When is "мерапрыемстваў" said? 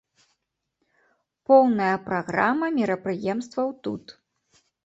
2.81-3.67